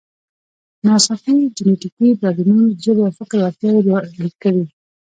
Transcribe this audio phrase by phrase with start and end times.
[0.85, 4.63] ناڅاپي جینټیکي بدلونونو د ژبې او فکر وړتیاوې لوړې کړې.